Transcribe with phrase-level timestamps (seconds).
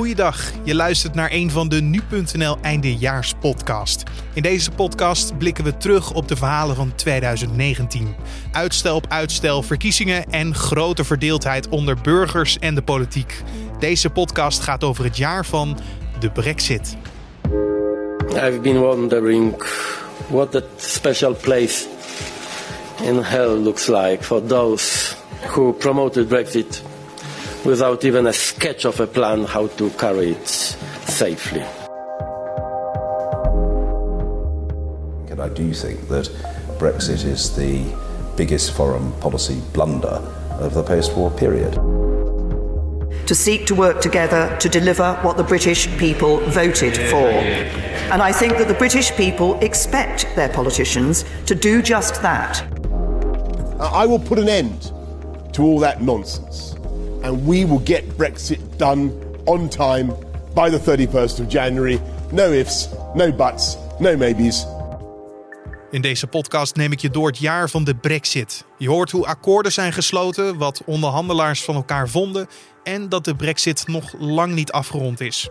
[0.00, 4.02] Goeiedag, je luistert naar een van de Nu.nl eindejaarspodcast.
[4.34, 8.14] In deze podcast blikken we terug op de verhalen van 2019.
[8.52, 13.42] Uitstel op uitstel, verkiezingen en grote verdeeldheid onder burgers en de politiek.
[13.78, 15.78] Deze podcast gaat over het jaar van
[16.20, 16.96] de Brexit.
[18.28, 19.62] I've been wondering
[20.26, 21.86] what that special place
[23.02, 25.14] in hell looks like for those
[25.46, 26.82] who promoted Brexit
[27.64, 31.62] without even a sketch of a plan how to carry it safely.
[35.30, 36.28] And I do think that
[36.78, 37.84] Brexit is the
[38.36, 40.20] biggest foreign policy blunder
[40.58, 41.74] of the post war period.
[43.26, 47.28] To seek to work together to deliver what the British people voted for.
[48.10, 52.62] And I think that the British people expect their politicians to do just that.
[53.78, 54.92] I will put an end
[55.52, 56.69] to all that nonsense.
[57.22, 59.12] And we will get Brexit done
[59.44, 60.14] on time
[60.54, 62.00] by the 31st of January.
[62.32, 64.66] No ifs, no buts, no maybes.
[65.90, 68.64] In deze podcast neem ik je door het jaar van de Brexit.
[68.78, 72.46] Je hoort hoe akkoorden zijn gesloten, wat onderhandelaars van elkaar vonden
[72.82, 75.50] en dat de Brexit nog lang niet afgerond is.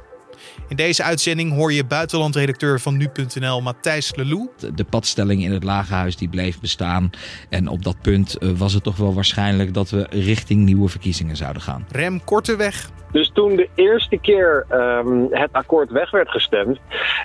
[0.68, 4.50] In deze uitzending hoor je buitenlandredacteur van nu.nl Matthijs Lelou.
[4.76, 7.10] De padstelling in het Lagerhuis die bleef bestaan.
[7.50, 11.36] En op dat punt eh, was het toch wel waarschijnlijk dat we richting nieuwe verkiezingen
[11.36, 11.86] zouden gaan.
[11.92, 12.90] Rem Korteweg.
[13.12, 16.80] Dus toen de eerste keer um, het akkoord weg werd gestemd,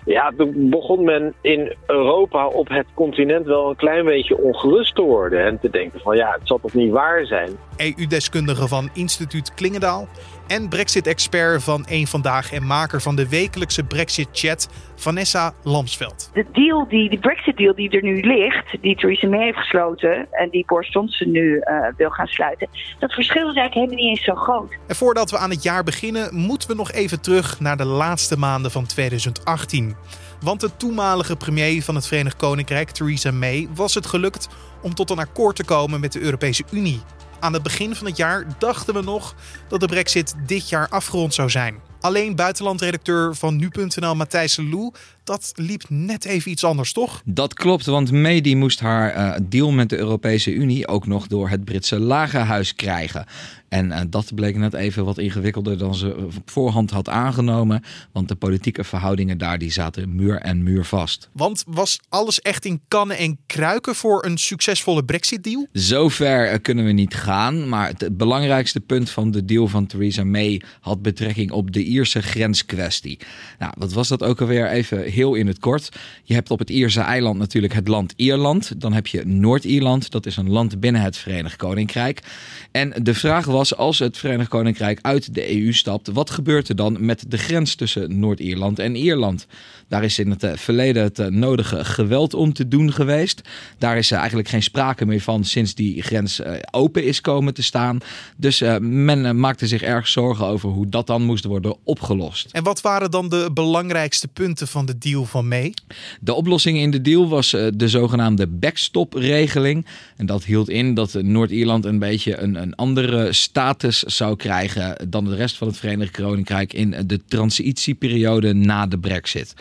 [0.04, 5.02] ja, toen begon men in Europa op het continent wel een klein beetje ongerust te
[5.02, 5.44] worden.
[5.44, 7.50] En te denken van ja, het zal toch niet waar zijn.
[7.76, 10.08] EU-deskundige van instituut Klingendaal
[10.46, 16.30] en Brexit-expert van Eén Vandaag en maker van de wekelijkse Brexit-chat, Vanessa Lamsveld.
[16.32, 20.50] De deal, die, de Brexit-deal die er nu ligt, die Theresa May heeft gesloten en
[20.50, 24.24] die Boris Johnson nu uh, wil gaan sluiten, dat verschil is eigenlijk helemaal niet eens
[24.24, 24.72] zo groot.
[24.86, 28.38] En voordat we aan het jaar beginnen, moeten we nog even terug naar de laatste
[28.38, 29.96] maanden van 2018.
[30.40, 34.48] Want de toenmalige premier van het Verenigd Koninkrijk, Theresa May, was het gelukt
[34.82, 37.00] om tot een akkoord te komen met de Europese Unie.
[37.44, 39.34] Aan het begin van het jaar dachten we nog
[39.68, 41.80] dat de Brexit dit jaar afgerond zou zijn.
[42.00, 44.92] Alleen buitenlandredacteur van nu.nl Matthijs Lou,
[45.24, 47.22] dat liep net even iets anders, toch?
[47.24, 51.26] Dat klopt, want May die moest haar uh, deal met de Europese Unie ook nog
[51.26, 53.26] door het Britse lagerhuis krijgen.
[53.68, 57.82] En uh, dat bleek net even wat ingewikkelder dan ze op voorhand had aangenomen.
[58.12, 61.28] Want de politieke verhoudingen daar die zaten muur en muur vast.
[61.32, 65.66] Want was alles echt in kannen en kruiken voor een succesvolle Brexit-deal?
[65.72, 67.68] Zover uh, kunnen we niet gaan.
[67.68, 72.22] Maar het belangrijkste punt van de deal van Theresa May had betrekking op de Ierse
[72.22, 73.18] grenskwestie.
[73.58, 75.88] Nou, wat was dat ook alweer even heel in het kort.
[76.24, 78.80] Je hebt op het Ierse eiland natuurlijk het land Ierland.
[78.80, 80.10] Dan heb je Noord-Ierland.
[80.10, 82.22] Dat is een land binnen het Verenigd Koninkrijk.
[82.70, 86.76] En de vraag was, als het Verenigd Koninkrijk uit de EU stapt, wat gebeurt er
[86.76, 89.46] dan met de grens tussen Noord-Ierland en Ierland?
[89.88, 93.40] Daar is in het verleden het nodige geweld om te doen geweest.
[93.78, 97.98] Daar is eigenlijk geen sprake meer van sinds die grens open is komen te staan.
[98.36, 102.48] Dus men maakte zich erg zorgen over hoe dat dan moest worden opgelost.
[102.52, 105.74] En wat waren dan de belangrijkste punten van de van May?
[106.20, 109.86] De oplossing in de deal was de zogenaamde backstop-regeling.
[110.16, 115.24] En dat hield in dat Noord-Ierland een beetje een, een andere status zou krijgen dan
[115.24, 119.54] de rest van het Verenigd Koninkrijk in de transitieperiode na de Brexit.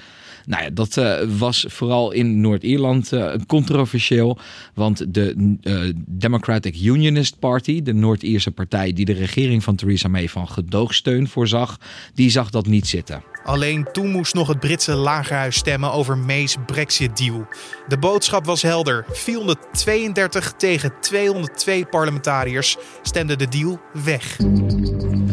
[0.46, 4.38] Nou ja, dat uh, was vooral in Noord-Ierland uh, controversieel.
[4.74, 10.30] Want de uh, Democratic Unionist Party, de Noord-Ierse partij die de regering van Theresa May
[10.30, 11.78] van gedoogsteun voorzag,
[12.14, 13.24] die zag dat niet zitten.
[13.44, 17.48] Alleen toen moest nog het Britse lagerhuis stemmen over May's Brexit-deal.
[17.88, 19.06] De boodschap was helder.
[19.12, 24.36] 432 tegen 202 parlementariërs stemden de deal weg.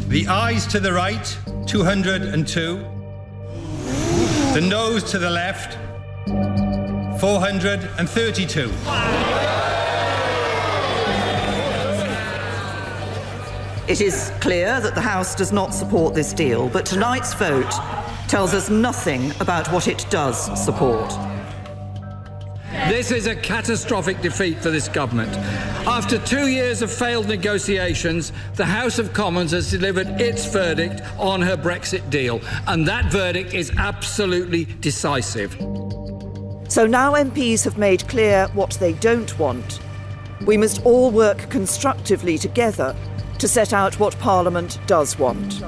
[0.09, 3.00] The eyes to the right, 202.
[4.53, 5.79] The nose to the left,
[7.21, 8.73] 432.
[13.87, 17.73] It is clear that the House does not support this deal, but tonight's vote
[18.27, 21.13] tells us nothing about what it does support.
[22.89, 25.37] This is a catastrophic defeat for this government.
[25.87, 31.43] After two years of failed negotiations, the House of Commons has delivered its verdict on
[31.43, 35.53] her Brexit deal, and that verdict is absolutely decisive.
[36.69, 39.81] So now MPs have made clear what they don't want.
[40.47, 42.97] We must all work constructively together
[43.39, 45.61] to set out what Parliament does want.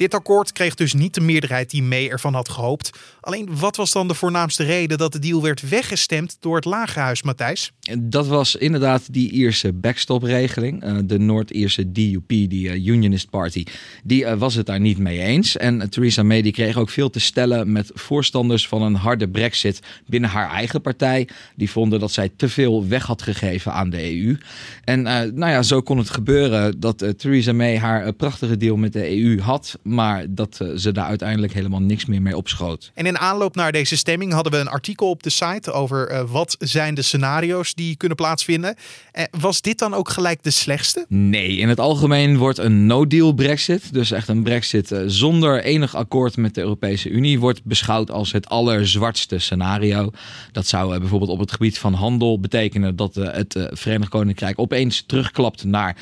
[0.00, 2.90] Dit akkoord kreeg dus niet de meerderheid die May ervan had gehoopt.
[3.20, 7.22] Alleen wat was dan de voornaamste reden dat de deal werd weggestemd door het Lagerhuis,
[7.22, 7.72] Matthijs?
[7.98, 10.84] Dat was inderdaad die Ierse backstop-regeling.
[10.84, 13.64] Uh, de Noord-Ierse DUP, die uh, Unionist Party,
[14.04, 15.56] die uh, was het daar niet mee eens.
[15.56, 19.80] En Theresa May die kreeg ook veel te stellen met voorstanders van een harde brexit
[20.06, 21.28] binnen haar eigen partij.
[21.56, 24.38] Die vonden dat zij te veel weg had gegeven aan de EU.
[24.84, 29.22] En nou ja, zo kon het gebeuren dat Theresa May haar prachtige deal met de
[29.22, 32.90] EU had, maar dat ze daar uiteindelijk helemaal niks meer mee opschoot.
[32.94, 36.56] En in aanloop naar deze stemming hadden we een artikel op de site over wat
[36.58, 38.76] zijn de scenario's die kunnen plaatsvinden.
[39.12, 41.04] Eh, was dit dan ook gelijk de slechtste?
[41.08, 45.94] Nee, in het algemeen wordt een no-deal Brexit, dus echt een Brexit eh, zonder enig
[45.94, 50.10] akkoord met de Europese Unie, wordt beschouwd als het allerzwartste scenario.
[50.52, 55.04] Dat zou eh, bijvoorbeeld op het gebied van handel betekenen dat het Verenigd Koninkrijk opeens
[55.06, 55.96] terugklapt naar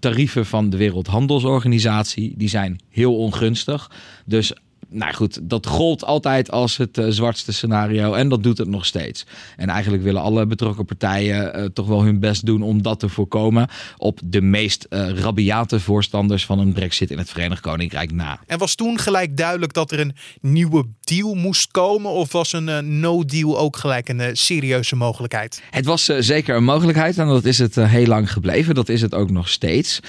[0.00, 2.34] tarieven van de Wereldhandelsorganisatie.
[2.36, 3.90] Die zijn heel ongunstig.
[4.24, 4.52] Dus
[4.88, 8.86] nou goed, dat gold altijd als het uh, zwartste scenario en dat doet het nog
[8.86, 9.26] steeds.
[9.56, 13.08] En eigenlijk willen alle betrokken partijen uh, toch wel hun best doen om dat te
[13.08, 18.40] voorkomen op de meest uh, rabiate voorstanders van een brexit in het Verenigd Koninkrijk na.
[18.46, 23.00] En was toen gelijk duidelijk dat er een nieuwe deal moest komen of was een
[23.00, 25.62] no-deal ook gelijk een serieuze mogelijkheid?
[25.70, 28.74] Het was zeker een mogelijkheid en dat is het heel lang gebleven.
[28.74, 30.00] Dat is het ook nog steeds.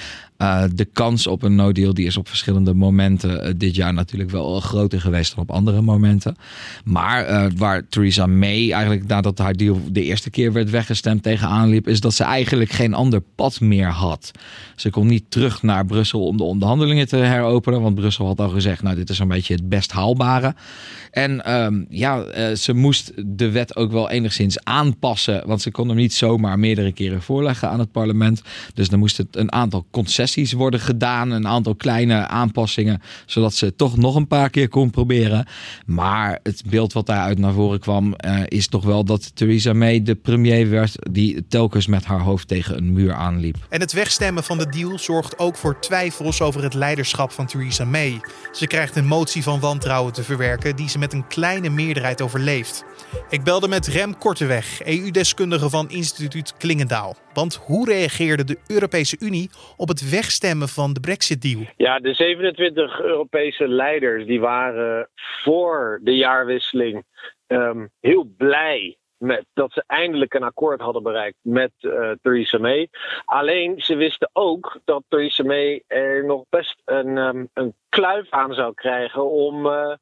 [0.42, 4.30] Uh, de kans op een no-deal die is op verschillende momenten uh, dit jaar natuurlijk
[4.30, 6.36] wel groter geweest dan op andere momenten.
[6.84, 11.88] Maar waar Theresa May eigenlijk nadat haar deal de eerste keer werd weggestemd tegenaan liep,
[11.88, 14.30] is dat ze eigenlijk geen ander pad meer had.
[14.76, 18.48] Ze kon niet terug naar Brussel om de onderhandelingen te heropenen, want Brussel had al
[18.48, 20.54] gezegd, nou dit is een beetje het best haalbare.
[21.10, 22.24] En um, ja,
[22.54, 26.92] ze moest de wet ook wel enigszins aanpassen, want ze kon hem niet zomaar meerdere
[26.92, 28.42] keren voorleggen aan het parlement.
[28.74, 31.30] Dus dan moest het een aantal concessies worden gedaan.
[31.30, 33.02] Een aantal kleine aanpassingen.
[33.26, 35.46] Zodat ze toch nog een paar keer kon proberen.
[35.86, 38.14] Maar het beeld wat daaruit naar voren kwam.
[38.24, 40.94] Uh, is toch wel dat Theresa May de premier werd.
[41.10, 43.56] Die telkens met haar hoofd tegen een muur aanliep.
[43.68, 47.84] En het wegstemmen van de deal zorgt ook voor twijfels over het leiderschap van Theresa
[47.84, 48.20] May.
[48.52, 50.76] Ze krijgt een motie van wantrouwen te verwerken.
[50.76, 52.84] Die ze met een kleine meerderheid overleeft.
[53.28, 57.16] Ik belde met Rem Korteweg, EU-deskundige van instituut Klingendaal.
[57.32, 61.62] Want hoe reageerde de Europese Unie op het wegstemmen van de Brexit-deal?
[61.76, 65.08] Ja, de 27 Europese leiders die waren
[65.42, 67.04] voor de jaarwisseling
[67.46, 72.88] um, heel blij met, dat ze eindelijk een akkoord hadden bereikt met uh, Theresa May.
[73.24, 78.54] Alleen ze wisten ook dat Theresa May er nog best een, um, een kluif aan
[78.54, 79.66] zou krijgen om.
[79.66, 79.94] Uh,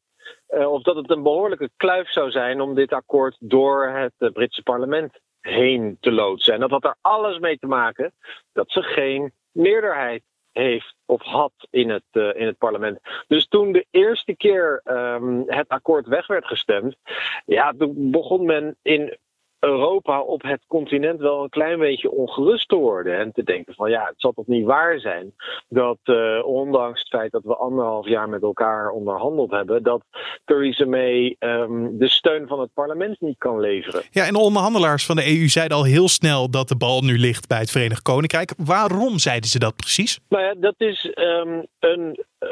[0.49, 4.63] uh, of dat het een behoorlijke kluif zou zijn om dit akkoord door het Britse
[4.63, 6.55] parlement heen te loodsen.
[6.55, 8.13] En dat had er alles mee te maken
[8.53, 10.23] dat ze geen meerderheid
[10.53, 12.99] heeft of had in het, uh, in het parlement.
[13.29, 16.97] Dus toen de eerste keer um, het akkoord weg werd gestemd,
[17.44, 19.19] ja, toen begon men in
[19.67, 23.19] Europa op het continent wel een klein beetje ongerust te worden.
[23.19, 25.35] En te denken van ja, het zal toch niet waar zijn
[25.69, 30.03] dat uh, ondanks het feit dat we anderhalf jaar met elkaar onderhandeld hebben, dat
[30.45, 34.03] Theresa May um, de steun van het parlement niet kan leveren.
[34.11, 37.19] Ja, en de onderhandelaars van de EU zeiden al heel snel dat de bal nu
[37.19, 38.53] ligt bij het Verenigd Koninkrijk.
[38.57, 40.21] Waarom zeiden ze dat precies?
[40.29, 42.25] Nou ja, dat is um, een.
[42.41, 42.49] Uh,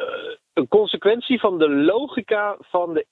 [0.54, 3.06] een consequentie van de logica van de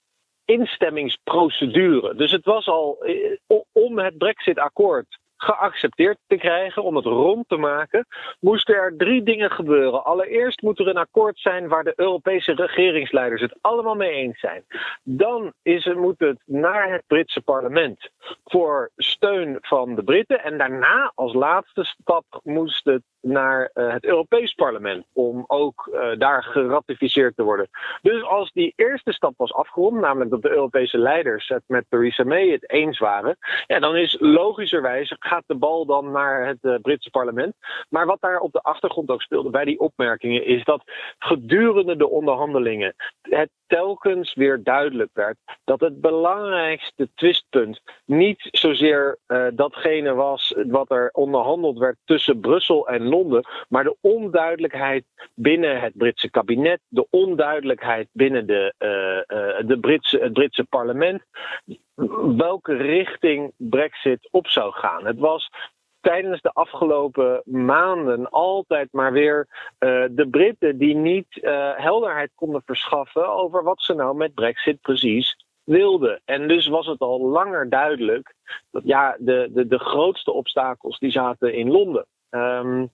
[0.53, 2.15] instemmingsprocedure.
[2.15, 7.57] Dus het was al eh, om het Brexit-akkoord geaccepteerd te krijgen, om het rond te
[7.57, 8.07] maken,
[8.41, 10.05] moesten er drie dingen gebeuren.
[10.05, 14.65] Allereerst moet er een akkoord zijn waar de Europese regeringsleiders het allemaal mee eens zijn.
[15.03, 18.11] Dan is het, moet het naar het Britse parlement
[18.45, 20.43] voor steun van de Britten.
[20.45, 26.19] En daarna, als laatste stap, moest het naar uh, het Europees Parlement om ook uh,
[26.19, 27.69] daar geratificeerd te worden.
[28.03, 32.25] Dus als die eerste stap was afgerond, namelijk dat de Europese leiders het met Theresa
[32.25, 33.37] May het eens waren,
[33.67, 37.55] ja, dan is logischerwijs gaat de bal dan naar het uh, Britse parlement.
[37.89, 40.83] Maar wat daar op de achtergrond ook speelde bij die opmerkingen is dat
[41.19, 49.19] gedurende de onderhandelingen het telkens weer duidelijk werd dat het belangrijkste twistpunt niet zozeer
[49.55, 55.05] datgene was wat er onderhandeld werd tussen Brussel en Londen, maar de onduidelijkheid
[55.35, 61.23] binnen het Britse kabinet, de onduidelijkheid binnen de, uh, uh, de Britse, het Britse parlement,
[62.37, 65.07] welke richting Brexit op zou gaan.
[65.07, 65.51] Het was
[66.01, 69.47] tijdens de afgelopen maanden altijd maar weer
[69.79, 71.39] uh, de Britten die niet
[71.77, 76.21] helderheid konden verschaffen over wat ze nou met Brexit precies wilden.
[76.25, 78.35] En dus was het al langer duidelijk
[78.71, 82.07] dat ja, de, de, de grootste obstakels die zaten in Londen.
[82.35, 82.91] Um,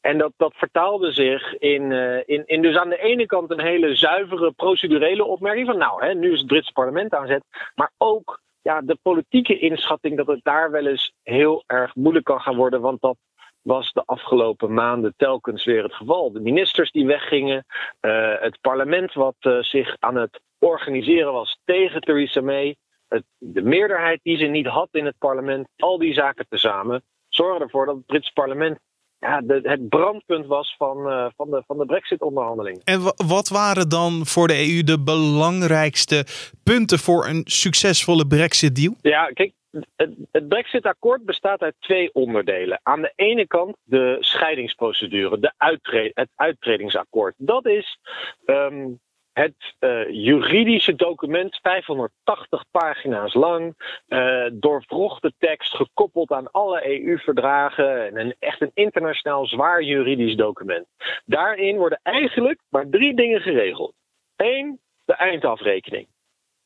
[0.00, 3.60] en dat, dat vertaalde zich in, uh, in, in dus aan de ene kant een
[3.60, 7.44] hele zuivere procedurele opmerking van nou, hè, nu is het Britse parlement aan zet,
[7.74, 12.40] maar ook ja, de politieke inschatting dat het daar wel eens heel erg moeilijk kan
[12.40, 12.80] gaan worden.
[12.80, 13.16] Want dat
[13.62, 16.32] was de afgelopen maanden telkens weer het geval.
[16.32, 17.64] De ministers die weggingen,
[18.00, 22.76] uh, het parlement wat uh, zich aan het organiseren was tegen Theresa May,
[23.08, 27.02] het, de meerderheid die ze niet had in het parlement, al die zaken tezamen,
[27.42, 28.78] zorgen ervoor dat het Britse parlement
[29.18, 32.80] ja, de, het brandpunt was van, uh, van de, van de Brexit-onderhandelingen.
[32.84, 36.24] En wat waren dan voor de EU de belangrijkste
[36.62, 38.94] punten voor een succesvolle Brexit-deal?
[39.00, 39.52] Ja, kijk,
[39.96, 42.80] het, het Brexit-akkoord bestaat uit twee onderdelen.
[42.82, 47.34] Aan de ene kant de scheidingsprocedure, de uittre het uittredingsakkoord.
[47.36, 47.98] Dat is
[48.46, 49.00] um,
[49.32, 53.74] het uh, juridische document, 580 pagina's lang,
[54.08, 60.86] uh, doorvrochte tekst, gekoppeld aan alle EU-verdragen en een, echt een internationaal zwaar juridisch document.
[61.24, 63.94] Daarin worden eigenlijk maar drie dingen geregeld.
[64.36, 66.08] Eén, de eindafrekening.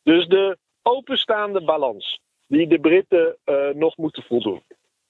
[0.03, 4.63] Dus de openstaande balans die de Britten uh, nog moeten voldoen.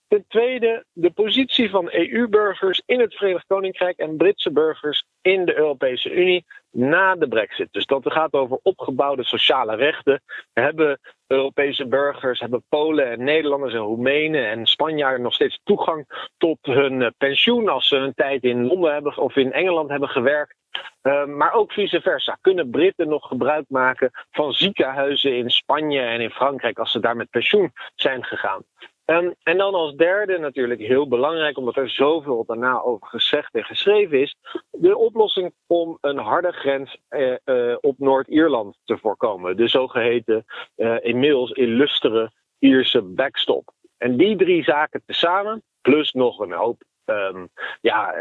[0.08, 5.56] Ten tweede, de positie van EU-burgers in het Verenigd Koninkrijk en Britse burgers in de
[5.56, 7.68] Europese Unie na de Brexit.
[7.70, 10.22] Dus dat gaat over opgebouwde sociale rechten.
[10.52, 16.58] Hebben Europese burgers, hebben Polen en Nederlanders en Roemenen en Spanjaarden nog steeds toegang tot
[16.62, 20.54] hun eh, pensioen als ze een tijd in Londen hebben of in Engeland hebben gewerkt.
[21.02, 22.38] Uh, maar ook vice versa.
[22.40, 27.16] Kunnen Britten nog gebruik maken van ziekenhuizen in Spanje en in Frankrijk als ze daar
[27.16, 28.64] met pensioen zijn gegaan?
[29.06, 33.64] Um, en dan als derde, natuurlijk heel belangrijk, omdat er zoveel daarna over gezegd en
[33.64, 34.36] geschreven is,
[34.70, 39.56] de oplossing om een harde grens uh, uh, op Noord-Ierland te voorkomen.
[39.56, 40.44] De zogeheten,
[40.76, 43.72] uh, inmiddels illustere Ierse backstop.
[43.98, 47.48] En die drie zaken tezamen, plus nog een hoop um,
[47.80, 48.14] ja,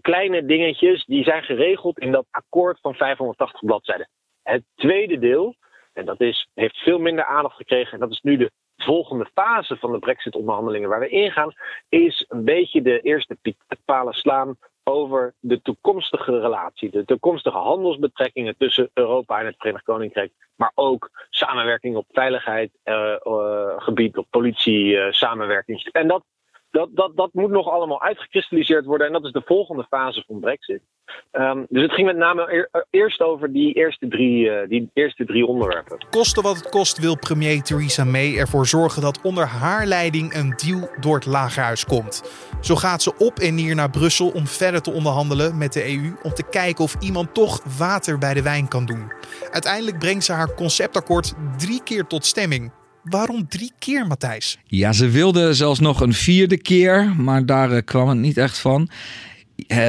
[0.00, 4.08] kleine dingetjes, die zijn geregeld in dat akkoord van 580 bladzijden.
[4.42, 5.54] Het tweede deel,
[5.92, 8.50] en dat is, heeft veel minder aandacht gekregen, en dat is nu de
[8.82, 11.52] volgende fase van de Brexit-onderhandelingen waar we ingaan,
[11.88, 13.36] is een beetje de eerste
[13.84, 20.32] palen slaan over de toekomstige relatie, de toekomstige handelsbetrekkingen tussen Europa en het Verenigd Koninkrijk,
[20.56, 25.88] maar ook samenwerking op veiligheidsgebied, uh, uh, op politie, uh, samenwerking.
[25.92, 26.24] En dat
[26.70, 29.06] dat, dat, dat moet nog allemaal uitgekristalliseerd worden.
[29.06, 30.80] En dat is de volgende fase van Brexit.
[31.32, 35.46] Um, dus het ging met name eerst over die eerste, drie, uh, die eerste drie
[35.46, 36.06] onderwerpen.
[36.10, 40.54] Koste wat het kost wil premier Theresa May ervoor zorgen dat onder haar leiding een
[40.56, 42.22] deal door het lagerhuis komt.
[42.60, 46.12] Zo gaat ze op en neer naar Brussel om verder te onderhandelen met de EU.
[46.22, 49.12] Om te kijken of iemand toch water bij de wijn kan doen.
[49.50, 52.72] Uiteindelijk brengt ze haar conceptakkoord drie keer tot stemming.
[53.02, 54.58] Waarom drie keer, Matthijs?
[54.64, 58.58] Ja, ze wilde zelfs nog een vierde keer, maar daar uh, kwam het niet echt
[58.58, 58.88] van.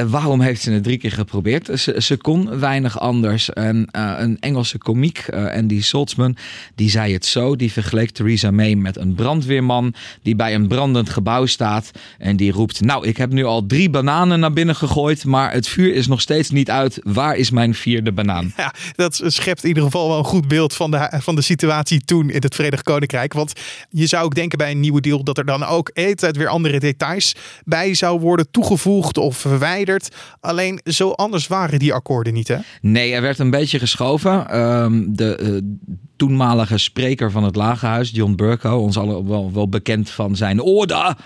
[0.06, 1.80] Waarom heeft ze het drie keer geprobeerd?
[1.98, 3.50] Ze, kon weinig anders.
[3.52, 6.36] En uh, een Engelse komiek, uh, Andy Saltzman,
[6.74, 7.56] die zei het zo.
[7.56, 11.90] Die vergeleek Theresa May met een brandweerman die bij een brandend gebouw staat.
[12.18, 15.68] En die roept, nou ik heb nu al drie bananen naar binnen gegooid, maar het
[15.68, 16.98] vuur is nog steeds niet uit.
[17.02, 18.52] Waar is mijn vierde banaan?
[18.56, 22.00] Ja, dat schept in ieder geval wel een goed beeld van de, van de situatie
[22.04, 23.32] toen in het Verenigd Koninkrijk.
[23.32, 23.52] Want
[23.90, 26.78] je zou ook denken bij een nieuwe deal dat er dan ook altijd weer andere
[26.78, 29.46] details bij zou worden toegevoegd of
[30.40, 32.56] Alleen zo anders waren die akkoorden niet, hè?
[32.80, 34.60] Nee, er werd een beetje geschoven.
[34.60, 35.60] Um, de uh,
[36.16, 41.16] toenmalige spreker van het Lagerhuis, John Burko, ons allen wel, wel bekend van zijn orde.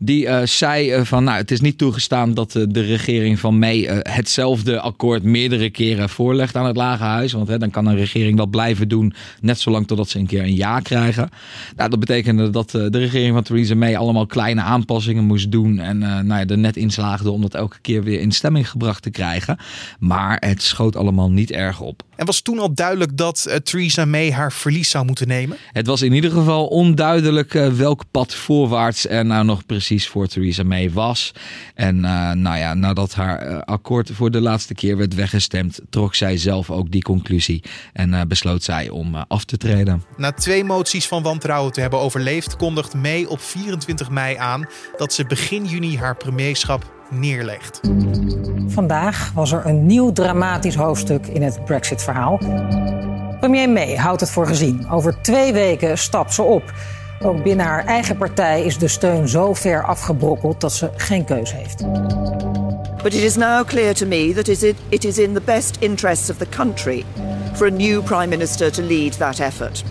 [0.00, 3.58] Die uh, zei uh, van, nou, het is niet toegestaan dat uh, de regering van
[3.58, 7.32] May hetzelfde akkoord meerdere keren voorlegt aan het Lagerhuis.
[7.32, 10.42] Want hè, dan kan een regering dat blijven doen, net zolang totdat ze een keer
[10.42, 11.28] een ja krijgen.
[11.76, 15.78] Nou, dat betekende dat de regering van Theresa May allemaal kleine aanpassingen moest doen.
[15.78, 19.02] En nou ja, er net in slaagde om dat elke keer weer in stemming gebracht
[19.02, 19.58] te krijgen.
[19.98, 22.02] Maar het schoot allemaal niet erg op.
[22.16, 25.56] En was toen al duidelijk dat Theresa May haar verlies zou moeten nemen?
[25.72, 30.26] Het was in ieder geval onduidelijk welk pad voorwaarts er nou nog precies precies voor
[30.26, 31.32] Theresa May was.
[31.74, 36.14] En uh, nou ja, nadat haar uh, akkoord voor de laatste keer werd weggestemd, trok
[36.14, 40.02] zij zelf ook die conclusie en uh, besloot zij om af te treden.
[40.16, 44.66] Na twee moties van wantrouwen te hebben overleefd, kondigt May op 24 mei aan
[44.96, 47.80] dat ze begin juni haar premierschap neerlegt.
[48.66, 52.38] Vandaag was er een nieuw dramatisch hoofdstuk in het Brexit-verhaal.
[53.40, 54.88] Premier May houdt het voor gezien.
[54.90, 56.72] Over twee weken stapt ze op.
[57.22, 61.52] Ook binnen haar eigen partij is de steun zo ver afgebrokkeld dat ze geen keus
[61.52, 61.84] heeft.
[63.02, 64.48] But it is now clear to me that
[64.88, 67.04] it is in the best interests of the country
[67.54, 69.84] for a new prime minister to lead that effort.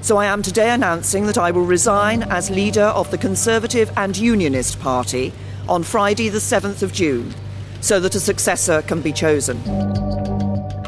[0.00, 4.16] So I am today announcing that I will resign as leader of the Conservative and
[4.16, 5.32] Unionist Party
[5.66, 7.32] on Friday the 7th of June
[7.80, 9.56] so that a successor can be chosen.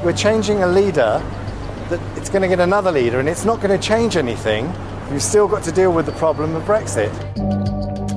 [0.03, 1.21] We're changing a leader
[1.89, 4.73] that it's going to get another leader and it's not going to change anything.
[5.13, 7.13] You've still got to deal with the problem of Brexit.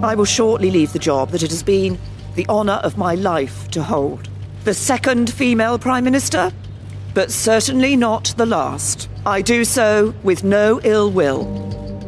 [0.01, 1.99] I will shortly leave the job that it has been
[2.35, 4.29] the honour of my life to hold.
[4.63, 6.53] The second female Prime Minister,
[7.13, 9.09] but certainly not the last.
[9.25, 11.43] I do so with no ill will,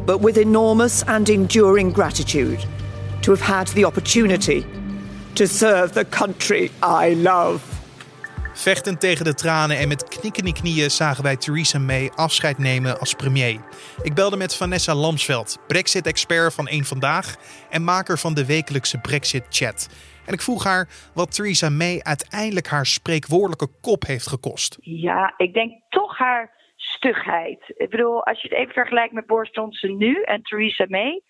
[0.06, 2.64] but with enormous and enduring gratitude
[3.22, 4.64] to have had the opportunity
[5.34, 7.67] to serve the country I love.
[8.58, 13.14] Vechtend tegen de tranen en met knikkende knieën zagen wij Theresa May afscheid nemen als
[13.14, 13.60] premier.
[14.02, 17.26] Ik belde met Vanessa Lamsveld, Brexit-expert van Eén Vandaag
[17.70, 19.88] en maker van de wekelijkse Brexit-chat.
[20.26, 24.78] En ik vroeg haar wat Theresa May uiteindelijk haar spreekwoordelijke kop heeft gekost.
[24.80, 27.62] Ja, ik denk toch haar stugheid.
[27.76, 31.22] Ik bedoel, als je het even vergelijkt met Boris Johnson nu en Theresa May.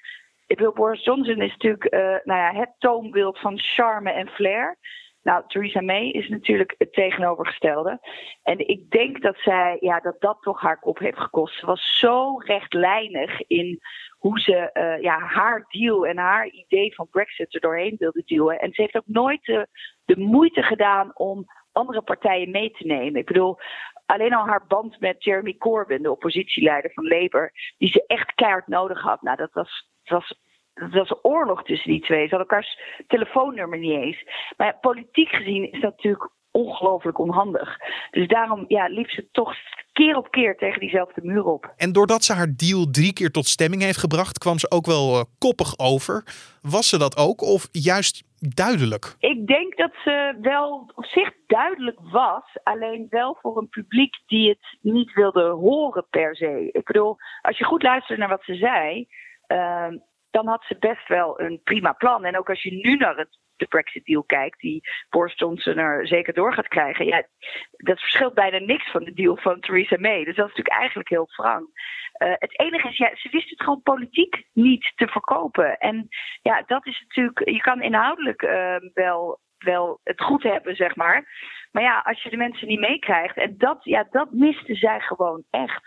[0.47, 4.79] Ik bedoel, Boris Johnson is natuurlijk uh, nou ja, het toonbeeld van charme en flair.
[5.23, 7.99] Nou, Theresa May is natuurlijk het tegenovergestelde.
[8.43, 11.59] En ik denk dat zij, ja, dat dat toch haar kop heeft gekost.
[11.59, 13.81] Ze was zo rechtlijnig in
[14.19, 18.59] hoe ze uh, ja, haar deal en haar idee van Brexit er doorheen wilde duwen.
[18.59, 19.69] En ze heeft ook nooit de,
[20.05, 23.21] de moeite gedaan om andere partijen mee te nemen.
[23.21, 23.59] Ik bedoel,
[24.07, 28.67] alleen al haar band met Jeremy Corbyn, de oppositieleider van Labour, die ze echt keihard
[28.67, 29.23] nodig had.
[29.23, 30.39] Nou, dat was, dat was
[30.79, 32.29] dat was oorlog tussen die twee.
[32.29, 34.25] Ze hadden elkaars telefoonnummer niet eens.
[34.57, 37.77] Maar politiek gezien is dat natuurlijk ongelooflijk onhandig.
[38.11, 39.55] Dus daarom ja, liep ze toch
[39.93, 41.73] keer op keer tegen diezelfde muur op.
[41.77, 45.15] En doordat ze haar deal drie keer tot stemming heeft gebracht, kwam ze ook wel
[45.15, 46.23] uh, koppig over.
[46.63, 49.17] Was ze dat ook of juist duidelijk?
[49.19, 54.49] Ik denk dat ze wel op zich duidelijk was, alleen wel voor een publiek die
[54.49, 56.69] het niet wilde horen per se.
[56.73, 59.07] Ik bedoel, als je goed luistert naar wat ze zei,
[59.49, 59.99] uh,
[60.31, 62.25] dan had ze best wel een prima plan.
[62.25, 66.35] En ook als je nu naar het, de Brexit-deal kijkt, die Boris Johnson er zeker
[66.35, 67.27] door gaat krijgen, ja,
[67.71, 70.25] dat verschilt bijna niks van de deal van Theresa May.
[70.25, 71.69] Dus dat is natuurlijk eigenlijk heel frank.
[72.19, 75.79] Uh, het enige is, ja, ze wist het gewoon politiek niet te verkopen.
[75.79, 76.09] En
[76.43, 81.27] ja, dat is natuurlijk, je kan inhoudelijk uh, wel, wel het goed hebben, zeg maar.
[81.73, 85.45] Maar ja, als je de mensen niet meekrijgt, en dat, ja, dat miste zij gewoon
[85.51, 85.83] echt.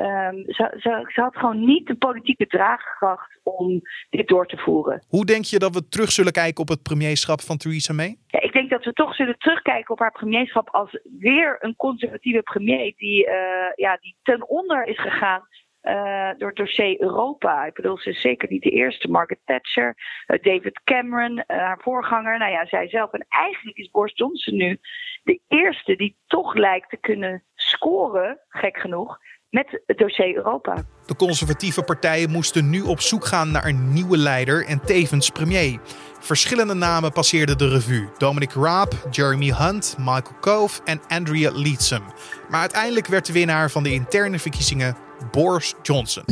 [0.00, 5.04] Um, ze, ze, ze, had gewoon niet de politieke draagkracht om dit door te voeren.
[5.08, 8.18] Hoe denk je dat we terug zullen kijken op het premierschap van Theresa May?
[8.26, 12.42] Ja, ik denk dat we toch zullen terugkijken op haar premierschap als weer een conservatieve
[12.42, 13.32] premier die, uh,
[13.74, 15.48] ja, die ten onder is gegaan
[15.82, 17.64] uh, door het dossier Europa.
[17.64, 19.08] Ik bedoel, ze is zeker niet de eerste.
[19.08, 22.38] Margaret Thatcher, uh, David Cameron, uh, haar voorganger.
[22.38, 23.12] Nou ja, zij zelf.
[23.12, 24.78] En eigenlijk is Boris Johnson nu
[25.22, 29.18] de eerste die toch lijkt te kunnen scoren, gek genoeg,
[29.50, 30.84] met het dossier Europa.
[31.06, 35.80] De conservatieve partijen moesten nu op zoek gaan naar een nieuwe leider en tevens premier.
[36.20, 42.02] Verschillende namen passeerden de revue: Dominic Raab, Jeremy Hunt, Michael Cove en Andrea Leadsom.
[42.50, 44.96] Maar uiteindelijk werd de winnaar van de interne verkiezingen
[45.32, 46.24] Boris Johnson.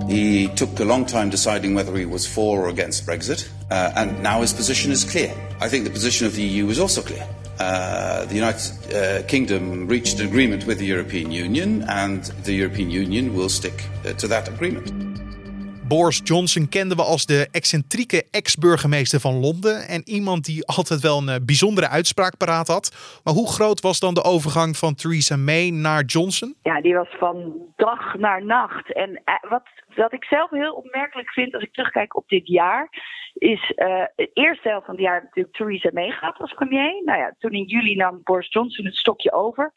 [0.09, 4.23] He took a long time deciding whether he was for or against Brexit, uh, and
[4.23, 5.33] now his position is clear.
[5.59, 7.27] I think the position of the EU is also clear.
[7.59, 12.91] Uh, the United uh, Kingdom reached an agreement with the European Union, and the European
[12.91, 14.91] Union will stick uh, to that agreement.
[15.87, 19.87] Boris Johnson kenden we als de excentrieke ex-burgemeester van Londen.
[19.87, 23.19] En iemand die altijd wel een uh, bijzondere uitspraak paraat had.
[23.23, 26.55] Maar hoe groot was dan de overgang van Theresa May naar Johnson?
[26.63, 28.93] Ja, die was van dag naar nacht.
[28.93, 29.63] En uh, wat,
[29.95, 32.89] wat ik zelf heel opmerkelijk vind als ik terugkijk op dit jaar.
[33.35, 37.01] Is uh, de eerste helft van het jaar natuurlijk Theresa May gaat als premier.
[37.03, 39.73] Nou ja, toen in juli nam Boris Johnson het stokje over.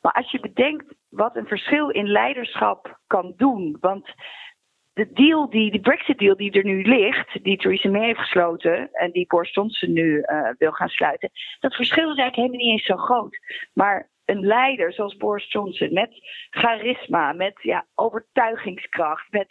[0.00, 3.76] Maar als je bedenkt wat een verschil in leiderschap kan doen.
[3.80, 4.14] Want
[4.92, 9.10] de deal, die, die Brexit-deal die er nu ligt, die Theresa May heeft gesloten en
[9.10, 12.86] die Boris Johnson nu uh, wil gaan sluiten, dat verschil is eigenlijk helemaal niet eens
[12.86, 13.38] zo groot.
[13.72, 16.10] Maar een leider zoals Boris Johnson met
[16.50, 19.48] charisma, met ja, overtuigingskracht, met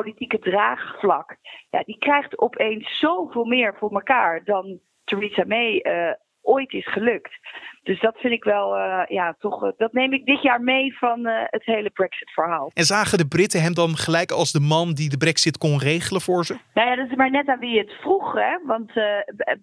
[0.00, 1.36] politieke draagvlak,
[1.70, 7.32] ja, die krijgt opeens zoveel meer voor elkaar dan Theresa May uh, ooit is gelukt.
[7.82, 10.96] Dus dat vind ik wel, uh, ja, toch, uh, dat neem ik dit jaar mee
[10.98, 12.70] van het hele Brexit-verhaal.
[12.74, 16.20] En zagen de Britten hem dan gelijk als de man die de Brexit kon regelen
[16.20, 16.56] voor ze?
[16.74, 18.58] Nou ja, dat is maar net aan wie je het vroeg, hè.
[18.64, 18.92] Want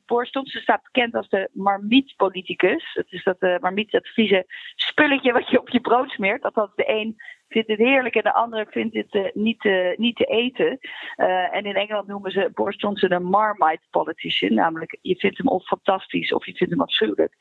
[0.05, 2.93] Boris Johnson staat bekend als de marmiet-politicus.
[2.93, 6.43] Het is dat marmiet, dat vieze spulletje wat je op je brood smeert.
[6.43, 7.15] Althans, de een
[7.53, 10.79] vindt het heerlijk en de andere vindt het uh, niet, uh, niet te eten.
[11.17, 14.53] Uh, en in Engeland noemen ze Boris Johnson een marmite politician.
[14.53, 17.33] Namelijk, je vindt hem of fantastisch of je vindt hem afschuwelijk.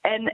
[0.00, 0.32] En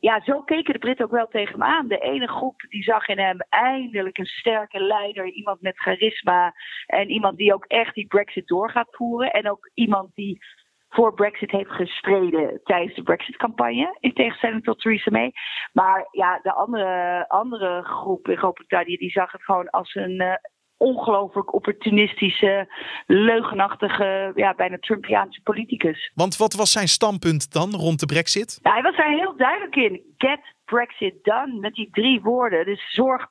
[0.00, 1.88] ja, zo keken de Britten ook wel tegen hem aan.
[1.88, 5.26] De ene groep die zag in hem eindelijk een sterke leider.
[5.26, 6.54] Iemand met charisma.
[6.86, 9.32] En iemand die ook echt die brexit door gaat voeren.
[9.32, 10.44] En ook iemand die
[10.88, 15.32] voor Brexit heeft gestreden tijdens de Brexit-campagne, in tegenstelling tot Theresa May.
[15.72, 20.34] Maar ja, de andere, andere groep in Groot-Brittannië die zag het gewoon als een uh,
[20.76, 22.74] ongelooflijk opportunistische,
[23.06, 26.12] leugenachtige, ja, bijna Trumpiaanse politicus.
[26.14, 28.58] Want wat was zijn standpunt dan rond de Brexit?
[28.62, 30.02] Ja, hij was daar heel duidelijk in.
[30.16, 32.64] Get Brexit done, met die drie woorden.
[32.64, 33.28] Dus zorg,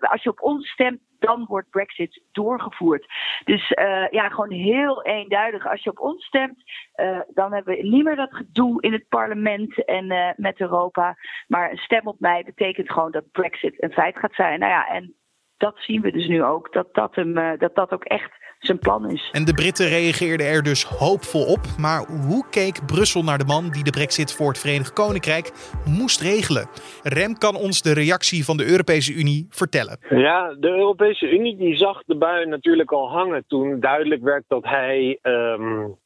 [0.00, 3.06] als je op ons stemt, dan wordt Brexit doorgevoerd.
[3.44, 5.66] Dus uh, ja, gewoon heel eenduidig.
[5.66, 6.62] Als je op ons stemt,
[6.96, 11.16] uh, dan hebben we niet meer dat gedoe in het parlement en uh, met Europa.
[11.48, 14.58] Maar een stem op mij betekent gewoon dat Brexit een feit gaat zijn.
[14.58, 15.14] Nou ja, en
[15.62, 16.72] dat zien we dus nu ook.
[16.72, 19.28] Dat dat, hem, dat, dat ook echt zijn plan is.
[19.32, 21.60] En de Britten reageerden er dus hoopvol op.
[21.78, 25.50] Maar hoe keek Brussel naar de man die de brexit voor het Verenigd Koninkrijk
[25.84, 26.66] moest regelen?
[27.02, 29.98] Rem kan ons de reactie van de Europese Unie vertellen.
[30.08, 34.64] Ja, de Europese Unie die zag de bui natuurlijk al hangen toen duidelijk werd dat
[34.64, 35.96] hij um,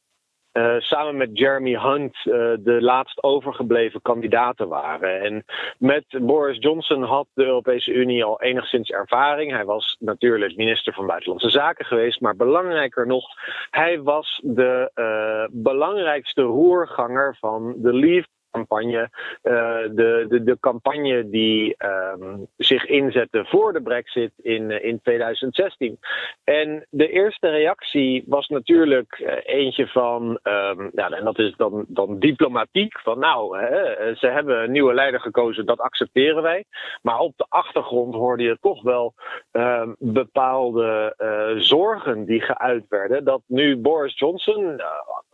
[0.57, 5.21] uh, samen met Jeremy Hunt uh, de laatst overgebleven kandidaten waren.
[5.21, 5.45] En
[5.77, 9.51] met Boris Johnson had de Europese Unie al enigszins ervaring.
[9.51, 13.25] Hij was natuurlijk minister van Buitenlandse Zaken geweest, maar belangrijker nog,
[13.69, 19.09] hij was de uh, belangrijkste roerganger van de Leave campagne.
[19.43, 19.53] Uh,
[19.91, 21.75] de, de, de campagne die
[22.19, 25.99] um, zich inzette voor de brexit in, in 2016.
[26.43, 31.85] En de eerste reactie was natuurlijk uh, eentje van, um, ja, en dat is dan,
[31.87, 36.63] dan diplomatiek, van nou, hè, ze hebben een nieuwe leider gekozen, dat accepteren wij.
[37.01, 39.13] Maar op de achtergrond hoorde je toch wel
[39.51, 41.15] um, bepaalde
[41.57, 43.23] zorgen die geuit werden.
[43.23, 44.81] Dat nu Boris Johnson,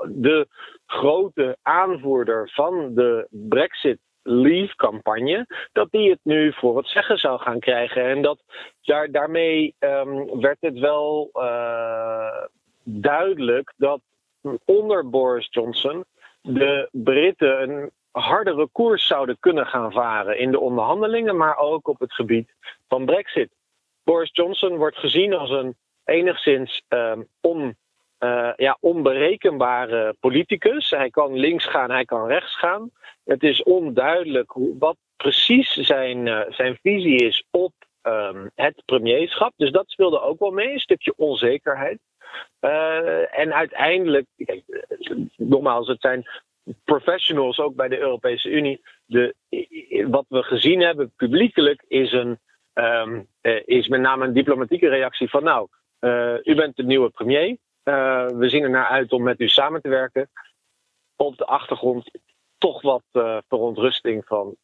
[0.05, 0.47] de
[0.85, 7.59] grote aanvoerder van de Brexit Leave-campagne, dat die het nu voor het zeggen zou gaan
[7.59, 8.03] krijgen.
[8.03, 8.43] En dat
[8.81, 12.43] daar, daarmee um, werd het wel uh,
[12.83, 14.01] duidelijk dat
[14.65, 16.05] onder Boris Johnson
[16.41, 21.99] de Britten een hardere koers zouden kunnen gaan varen in de onderhandelingen, maar ook op
[21.99, 22.53] het gebied
[22.87, 23.49] van Brexit.
[24.03, 27.75] Boris Johnson wordt gezien als een enigszins um, on
[28.23, 30.89] uh, ja, onberekenbare politicus.
[30.89, 32.89] Hij kan links gaan, hij kan rechts gaan.
[33.23, 39.53] Het is onduidelijk wat precies zijn, uh, zijn visie is op um, het premierschap.
[39.55, 41.99] Dus dat speelde ook wel mee, een stukje onzekerheid.
[42.61, 44.63] Uh, en uiteindelijk, kijk,
[45.37, 46.23] nogmaals, het zijn
[46.83, 48.81] professionals ook bij de Europese Unie.
[49.05, 49.35] De,
[50.07, 52.39] wat we gezien hebben publiekelijk is, een,
[52.73, 53.27] um,
[53.65, 55.67] is met name een diplomatieke reactie van nou,
[56.43, 57.57] u bent de nieuwe premier.
[57.83, 60.29] Uh, we zien er naar uit om met u samen te werken.
[61.15, 62.11] Op de achtergrond
[62.57, 64.55] toch wat uh, verontrusting van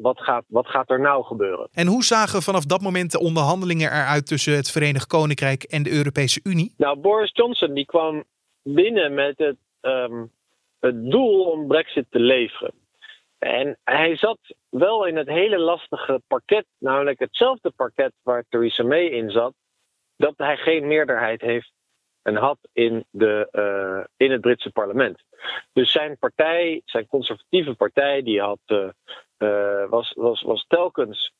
[0.00, 1.68] wat gaat, wat gaat er nou gebeuren.
[1.72, 5.90] En hoe zagen vanaf dat moment de onderhandelingen eruit tussen het Verenigd Koninkrijk en de
[5.90, 6.74] Europese Unie?
[6.76, 8.24] Nou, Boris Johnson die kwam
[8.62, 10.32] binnen met het, um,
[10.80, 12.74] het doel om Brexit te leveren.
[13.38, 19.04] En hij zat wel in het hele lastige parket, namelijk hetzelfde parket waar Theresa May
[19.04, 19.54] in zat,
[20.16, 21.72] dat hij geen meerderheid heeft
[22.24, 25.22] en had in, de, uh, in het Britse parlement.
[25.72, 28.88] Dus zijn partij, zijn conservatieve partij, die had, uh,
[29.38, 31.32] uh, was, was, was telkens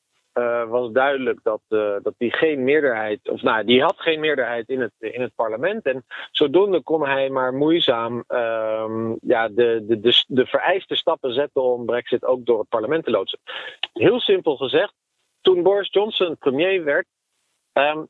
[0.67, 1.61] was duidelijk dat,
[2.03, 5.85] dat die geen meerderheid, of nou, die had geen meerderheid in het, in het parlement.
[5.85, 11.61] En zodoende kon hij maar moeizaam ehm, ja, de, de, de, de vereiste stappen zetten
[11.61, 13.39] om Brexit ook door het parlement te loodsen.
[13.93, 14.93] Heel simpel gezegd,
[15.41, 17.07] toen Boris Johnson premier werd,
[17.73, 18.07] um,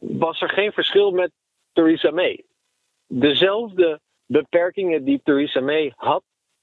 [0.00, 1.30] was er geen verschil met
[1.72, 2.44] Theresa May.
[3.06, 6.22] Dezelfde beperkingen die Theresa May had,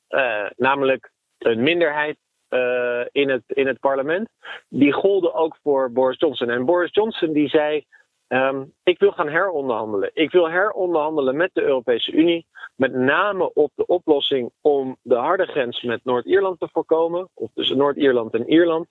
[0.09, 2.17] uh, namelijk een minderheid
[2.49, 4.29] uh, in, het, in het parlement,
[4.69, 6.49] die golden ook voor Boris Johnson.
[6.49, 7.85] En Boris Johnson die zei:
[8.27, 10.11] um, Ik wil gaan heronderhandelen.
[10.13, 15.45] Ik wil heronderhandelen met de Europese Unie, met name op de oplossing om de harde
[15.45, 18.87] grens met Noord-Ierland te voorkomen, of tussen Noord-Ierland en Ierland.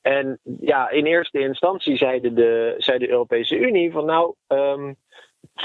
[0.00, 4.34] En ja, in eerste instantie zei de, zei de Europese Unie: van nou.
[4.46, 4.96] Um,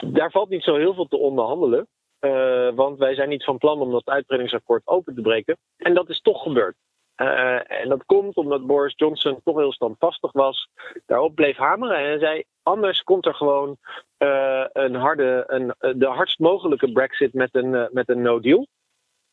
[0.05, 1.87] daar valt niet zo heel veel te onderhandelen.
[2.19, 5.57] Uh, want wij zijn niet van plan om dat uitbreidingsakkoord open te breken.
[5.77, 6.75] En dat is toch gebeurd.
[7.17, 10.67] Uh, en dat komt omdat Boris Johnson toch heel standvastig was,
[11.05, 13.77] daarop bleef hameren en zei: anders komt er gewoon
[14.17, 18.67] uh, een harde, een, de hardst mogelijke Brexit met een, met een no-deal.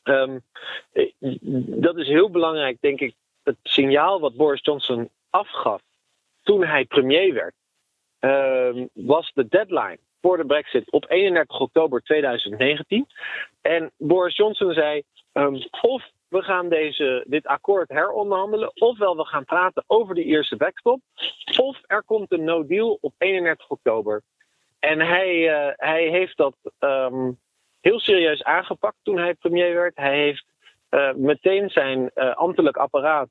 [0.02, 0.42] Um,
[1.80, 5.82] dat is heel belangrijk, denk ik, het signaal wat Boris Johnson afgaf
[6.42, 7.54] toen hij premier werd,
[8.20, 13.06] uh, was de deadline voor de Brexit op 31 oktober 2019.
[13.60, 15.02] En Boris Johnson zei:
[15.32, 20.56] um, of we gaan deze, dit akkoord heronderhandelen, ofwel we gaan praten over de eerste
[20.56, 21.00] backstop,
[21.58, 24.22] of er komt een no-deal op 31 oktober.
[24.78, 27.38] En hij, uh, hij heeft dat um,
[27.80, 29.96] heel serieus aangepakt toen hij premier werd.
[29.96, 30.44] Hij heeft
[30.90, 33.28] uh, meteen zijn uh, ambtelijk apparaat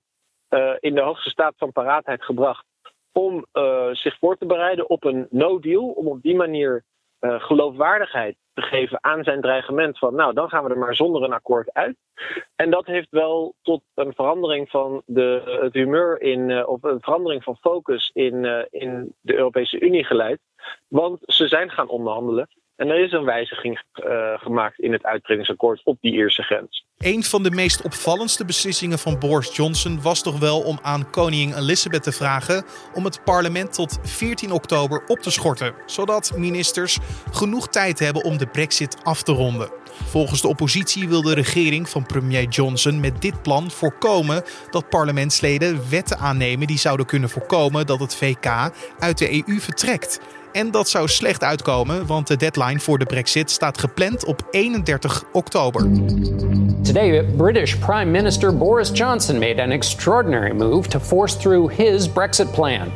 [0.80, 2.66] in de hoogste staat van paraatheid gebracht
[3.18, 3.46] om
[3.92, 6.84] zich voor te bereiden op een no-deal, om op die manier
[7.20, 11.34] geloofwaardigheid te geven aan zijn dreigement van nou dan gaan we er maar zonder een
[11.34, 11.98] akkoord uit.
[12.56, 17.02] En dat heeft wel tot een verandering van de, het humeur in, uh, of een
[17.02, 20.40] verandering van focus in, in de Europese Unie geleid.
[20.88, 25.82] Want ze zijn gaan onderhandelen en er is een wijziging uh, gemaakt in het uitbreidingsakkoord
[25.84, 26.86] op die eerste grens.
[26.98, 31.58] Een van de meest opvallendste beslissingen van Boris Johnson was toch wel om aan koningin
[31.58, 36.98] Elizabeth te vragen om het parlement tot 14 oktober op te schorten, zodat ministers
[37.32, 39.70] genoeg tijd hebben om de brexit af te ronden.
[40.04, 45.90] Volgens de oppositie wil de regering van premier Johnson met dit plan voorkomen dat parlementsleden
[45.90, 48.46] wetten aannemen die zouden kunnen voorkomen dat het VK
[49.00, 50.20] uit de EU vertrekt.
[50.58, 55.24] En dat zou slecht uitkomen, want de deadline voor de Brexit staat gepland op 31
[55.32, 55.82] oktober.
[56.84, 62.52] Today, British Prime Minister Boris Johnson made an extraordinary move to force through his Brexit
[62.52, 62.92] plan.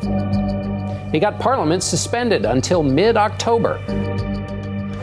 [1.11, 3.79] He got Parliament suspended until mid October.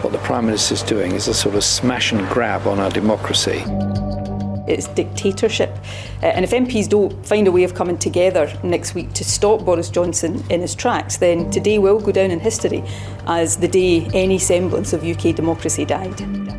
[0.01, 2.91] What the Prime Minister is doing is a sort of smash and grab on our
[2.91, 3.63] democracy.
[4.69, 5.71] It's dictatorship.
[6.23, 9.65] Uh, and if MPs don't find a way of coming together next week to stop
[9.65, 12.83] Boris Johnson in his tracks, then today will go down in history
[13.27, 16.58] as the day any semblance of UK democracy died.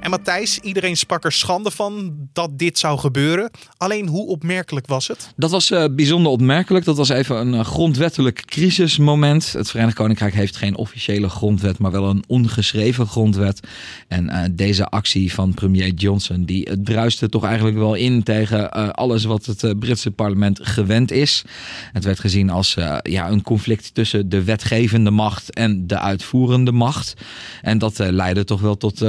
[0.00, 3.50] En Matthijs, iedereen sprak er schande van dat dit zou gebeuren.
[3.76, 5.32] Alleen hoe opmerkelijk was het?
[5.36, 6.84] Dat was uh, bijzonder opmerkelijk.
[6.84, 9.52] Dat was even een uh, grondwettelijk crisismoment.
[9.52, 13.60] Het Verenigd Koninkrijk heeft geen officiële grondwet, maar wel een ongeschreven grondwet.
[14.08, 19.24] En uh, deze actie van premier Johnson, die druiste toch eigenlijk wel in tegen alles
[19.24, 21.44] wat het Britse parlement gewend is.
[21.92, 27.14] Het werd gezien als ja, een conflict tussen de wetgevende macht en de uitvoerende macht.
[27.62, 29.00] En dat leidde toch wel tot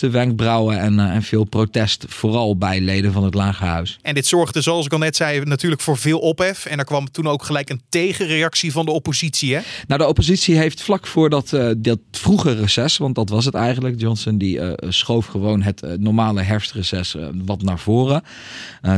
[0.00, 3.98] gefronste wenkbrauwen en, uh, en veel protest, vooral bij leden van het Lagerhuis.
[4.02, 6.66] En dit zorgde, zoals ik al net zei, natuurlijk voor veel ophef.
[6.66, 9.54] En er kwam toen ook gelijk een tegenreactie van de oppositie.
[9.54, 9.60] Hè?
[9.86, 13.54] Nou, de oppositie heeft vlak voor dat, uh, dat vroege reces, want dat was het
[13.54, 14.00] eigenlijk.
[14.00, 18.22] Johnson die uh, schoof gewoon het normale herfstreces wat naar voren.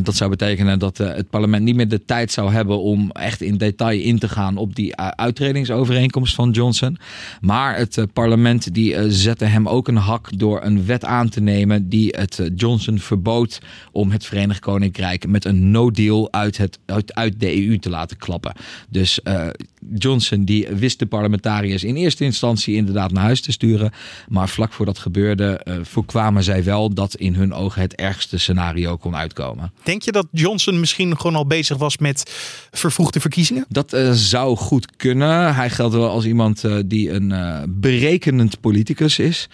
[0.02, 3.56] dat zou betekenen dat het parlement niet meer de tijd zou hebben om echt in
[3.56, 6.98] detail in te gaan op die uitredingsovereenkomst van Johnson.
[7.40, 11.88] Maar het parlement die zette hem ook een hak door een wet aan te nemen
[11.88, 13.58] die het eh, Johnson verbood
[13.92, 18.16] om het Verenigd Koninkrijk met een no-deal uit, het, uit, uit de EU te laten
[18.16, 18.52] klappen.
[18.88, 19.46] Dus uh,
[19.94, 23.92] Johnson die wist de parlementariërs in eerste instantie inderdaad naar huis te sturen.
[24.28, 28.38] Maar vlak voor dat gebeurde uh, voorkwamen zij wel dat in hun ogen het ergste
[28.38, 29.72] scenario kon uitkomen.
[29.82, 32.32] Denk je dat Johnson misschien gewoon al bezig was met
[32.70, 33.64] vervroegde verkiezingen?
[33.68, 35.54] Dat uh, zou goed kunnen.
[35.54, 37.32] Hij geldt wel als iemand die een
[37.80, 39.48] berekenend politicus is.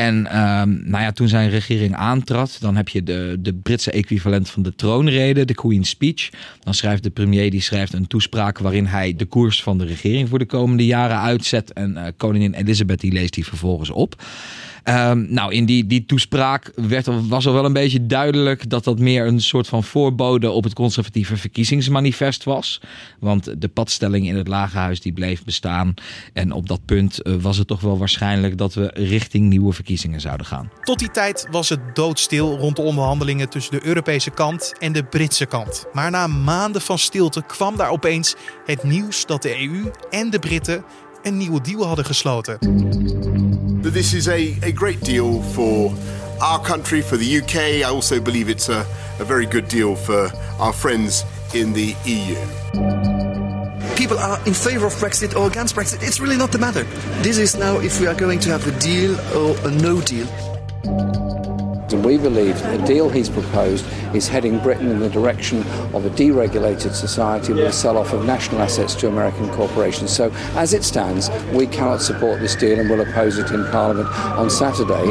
[0.00, 4.50] En um, nou ja, toen zijn regering aantrad, dan heb je de, de Britse equivalent
[4.50, 6.30] van de troonrede, de Queen's Speech.
[6.60, 10.28] Dan schrijft de premier die schrijft een toespraak waarin hij de koers van de regering
[10.28, 11.72] voor de komende jaren uitzet.
[11.72, 14.22] En uh, koningin Elizabeth die leest die vervolgens op.
[14.84, 18.98] Um, nou, in die, die toespraak werd, was er wel een beetje duidelijk dat dat
[18.98, 22.80] meer een soort van voorbode op het conservatieve verkiezingsmanifest was.
[23.18, 25.94] Want de padstelling in het Lagerhuis die bleef bestaan.
[26.32, 30.20] En op dat punt uh, was het toch wel waarschijnlijk dat we richting nieuwe verkiezingen
[30.20, 30.70] zouden gaan.
[30.82, 35.04] Tot die tijd was het doodstil rond de onderhandelingen tussen de Europese kant en de
[35.04, 35.84] Britse kant.
[35.92, 40.38] Maar na maanden van stilte kwam daar opeens het nieuws dat de EU en de
[40.38, 40.84] Britten
[41.22, 42.58] een nieuwe deal hadden gesloten.
[43.90, 45.92] That this is a, a great deal for
[46.40, 47.84] our country, for the UK.
[47.84, 48.86] I also believe it's a,
[49.18, 51.24] a very good deal for our friends
[51.56, 52.36] in the EU.
[53.96, 56.06] People are in favor of Brexit or against Brexit.
[56.06, 56.84] It's really not the matter.
[57.24, 60.28] This is now if we are going to have a deal or a no deal.
[61.92, 65.58] And we believe the deal he's proposed is heading Britain in the direction
[65.94, 70.14] of a deregulated society with a sell off of national assets to American corporations.
[70.14, 74.08] So, as it stands, we cannot support this deal and will oppose it in Parliament
[74.08, 75.10] on Saturday.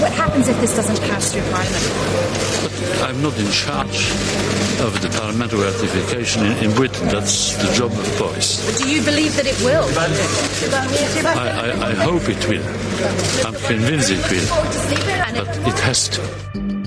[0.00, 3.02] What happens if this doesn't pass through Parliament?
[3.02, 7.08] I'm not in charge of the parliamentary ratification in, in Britain.
[7.08, 8.64] That's the job of.
[8.66, 9.84] But do you believe that it will?
[11.26, 12.64] I, I, I hope it will.
[13.46, 15.44] I'm convinced it will.
[15.44, 16.77] But it has to.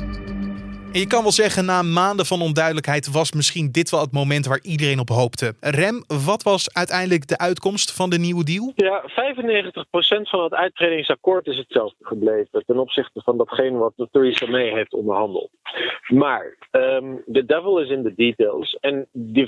[0.94, 4.46] En je kan wel zeggen, na maanden van onduidelijkheid was misschien dit wel het moment
[4.46, 5.56] waar iedereen op hoopte.
[5.60, 8.72] Rem, wat was uiteindelijk de uitkomst van de nieuwe deal?
[8.76, 14.70] Ja, 95% van het uittredingsakkoord is hetzelfde gebleven ten opzichte van datgene wat Theresa May
[14.70, 15.50] heeft onderhandeld.
[16.08, 18.78] Maar de um, devil is in the details.
[18.80, 19.48] En die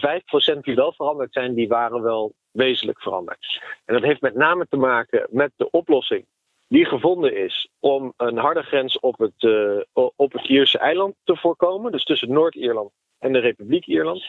[0.55, 3.61] 5% die wel veranderd zijn, die waren wel wezenlijk veranderd.
[3.85, 6.25] En dat heeft met name te maken met de oplossing
[6.73, 11.35] die gevonden is om een harde grens op het, uh, op het Ierse eiland te
[11.35, 11.91] voorkomen.
[11.91, 14.23] Dus tussen Noord-Ierland en de Republiek Ierland.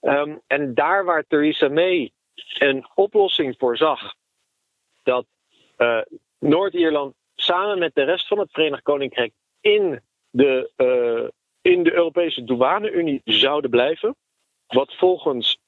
[0.00, 2.12] Um, en daar waar Theresa May
[2.58, 4.14] een oplossing voor zag
[5.02, 5.26] dat
[5.78, 6.00] uh,
[6.38, 11.28] Noord-Ierland samen met de rest van het Verenigd Koninkrijk in de, uh,
[11.72, 14.16] in de Europese douane-Unie zouden blijven.
[14.66, 15.58] Wat volgens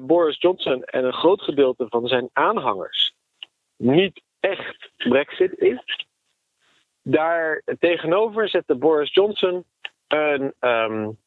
[0.00, 3.14] Boris Johnson en een groot gedeelte van zijn aanhangers
[3.76, 6.06] niet echt Brexit is.
[7.02, 9.64] Daar tegenover zette Boris Johnson
[10.08, 11.18] een, um,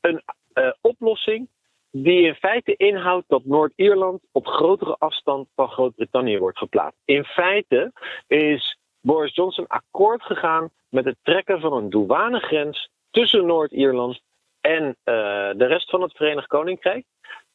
[0.00, 0.22] een
[0.54, 1.48] uh, oplossing
[1.90, 7.00] die in feite inhoudt dat Noord-Ierland op grotere afstand van Groot-Brittannië wordt geplaatst.
[7.04, 7.92] In feite
[8.26, 14.20] is Boris Johnson akkoord gegaan met het trekken van een douanegrens tussen Noord-Ierland
[14.60, 14.94] en uh,
[15.56, 17.04] de rest van het Verenigd Koninkrijk.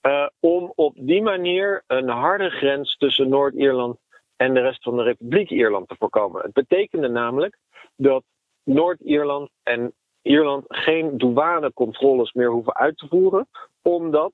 [0.01, 3.99] Uh, om op die manier een harde grens tussen Noord-Ierland
[4.39, 6.41] en de rest van de Republiek Ierland te voorkomen.
[6.41, 7.57] Het betekende namelijk
[7.95, 8.23] dat
[8.63, 13.47] Noord-Ierland en Ierland geen douanecontroles meer hoeven uit te voeren,
[13.81, 14.33] omdat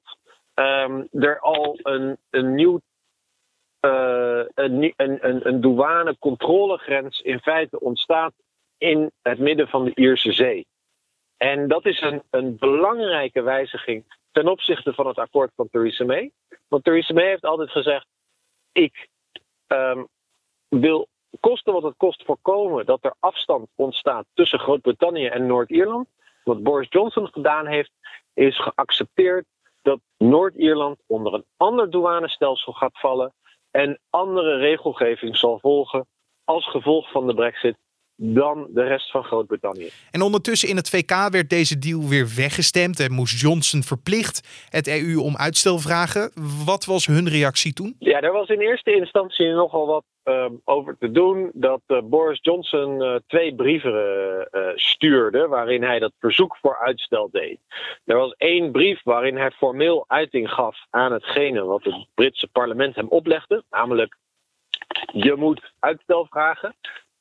[0.54, 2.80] um, er al een, een nieuw
[3.82, 8.34] uh, een, een, een douanecontrolegrens in feite ontstaat
[8.78, 10.68] in het midden van de Ierse Zee.
[11.38, 16.32] En dat is een, een belangrijke wijziging ten opzichte van het akkoord van Theresa May.
[16.68, 18.08] Want Theresa May heeft altijd gezegd:
[18.72, 19.08] ik
[19.68, 20.08] um,
[20.68, 21.08] wil
[21.40, 26.08] kosten wat het kost voorkomen dat er afstand ontstaat tussen Groot-Brittannië en Noord-Ierland.
[26.44, 27.92] Wat Boris Johnson gedaan heeft,
[28.34, 29.46] is geaccepteerd
[29.82, 33.34] dat Noord-Ierland onder een ander douanestelsel gaat vallen
[33.72, 36.08] en andere regelgeving zal volgen
[36.44, 37.78] als gevolg van de Brexit
[38.16, 39.90] dan de rest van Groot-Brittannië.
[40.12, 44.88] En ondertussen in het VK werd deze deal weer weggestemd en moest Johnson verplicht het
[44.88, 46.32] EU om uitstel vragen.
[46.66, 47.96] Wat was hun reactie toen?
[48.00, 52.40] Ja, er was in eerste instantie nogal wat uh, over te doen dat uh, Boris
[52.42, 53.94] Johnson uh, twee brieven
[54.76, 57.60] stuurde waarin hij dat verzoek voor uitstel deed.
[58.06, 62.96] Er was één brief waarin hij formeel uiting gaf aan hetgene wat het Britse parlement
[62.96, 64.18] hem oplegde, namelijk
[65.14, 66.76] je moet uitstel vragen.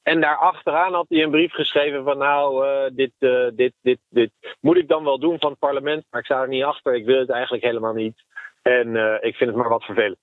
[0.05, 4.31] En daarachteraan had hij een brief geschreven van nou, uh, dit, uh, dit, dit, dit
[4.61, 6.95] moet ik dan wel doen van het parlement, maar ik sta er niet achter.
[6.95, 8.25] Ik wil het eigenlijk helemaal niet.
[8.63, 10.19] En uh, ik vind het maar wat vervelend.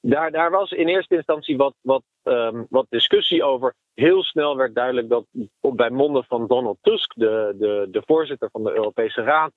[0.00, 3.74] Daar, daar was in eerste instantie wat, wat, um, wat discussie over.
[3.94, 5.24] Heel snel werd duidelijk dat
[5.60, 9.52] bij monden van Donald Tusk, de, de, de voorzitter van de Europese Raad,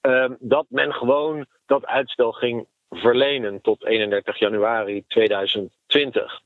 [0.00, 6.40] um, dat men gewoon dat uitstel ging verlenen tot 31 januari 2020.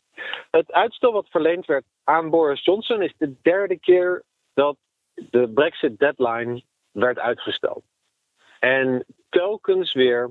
[0.50, 4.22] Het uitstel wat verleend werd aan Boris Johnson is de derde keer
[4.54, 4.76] dat
[5.14, 7.84] de Brexit deadline werd uitgesteld.
[8.58, 10.30] En telkens weer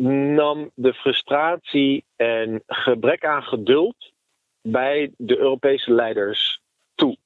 [0.00, 4.12] nam de frustratie en gebrek aan geduld
[4.62, 6.60] bij de Europese leiders
[6.94, 7.16] toe.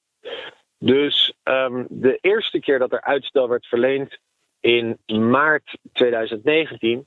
[0.79, 4.19] Dus um, de eerste keer dat er uitstel werd verleend
[4.61, 7.07] in maart 2019,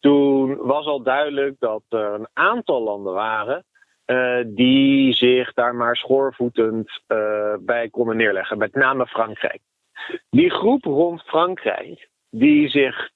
[0.00, 3.64] toen was al duidelijk dat er een aantal landen waren
[4.10, 9.60] uh, die zich daar maar schoorvoetend uh, bij konden neerleggen, met name Frankrijk.
[10.30, 13.10] Die groep rond Frankrijk, die zich